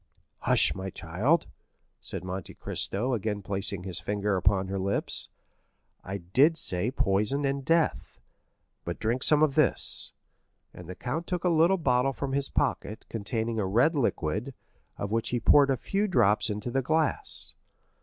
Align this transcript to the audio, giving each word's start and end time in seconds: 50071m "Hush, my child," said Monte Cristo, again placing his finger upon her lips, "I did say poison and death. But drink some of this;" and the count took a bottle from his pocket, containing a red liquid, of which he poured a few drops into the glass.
50071m 0.41 0.45
"Hush, 0.49 0.73
my 0.73 0.89
child," 0.89 1.47
said 1.99 2.23
Monte 2.23 2.55
Cristo, 2.55 3.13
again 3.13 3.43
placing 3.43 3.83
his 3.83 3.99
finger 3.99 4.35
upon 4.35 4.67
her 4.67 4.79
lips, 4.79 5.29
"I 6.03 6.17
did 6.17 6.57
say 6.57 6.89
poison 6.89 7.45
and 7.45 7.63
death. 7.63 8.19
But 8.83 8.97
drink 8.97 9.21
some 9.21 9.43
of 9.43 9.53
this;" 9.53 10.11
and 10.73 10.89
the 10.89 10.95
count 10.95 11.27
took 11.27 11.45
a 11.45 11.77
bottle 11.77 12.13
from 12.13 12.31
his 12.33 12.49
pocket, 12.49 13.05
containing 13.09 13.59
a 13.59 13.67
red 13.67 13.93
liquid, 13.93 14.55
of 14.97 15.11
which 15.11 15.29
he 15.29 15.39
poured 15.39 15.69
a 15.69 15.77
few 15.77 16.07
drops 16.07 16.49
into 16.49 16.71
the 16.71 16.81
glass. 16.81 17.53